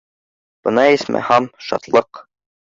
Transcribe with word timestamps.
Бына, 0.67 0.85
исмаһам, 0.93 1.49
шатлыҡ. 1.67 2.25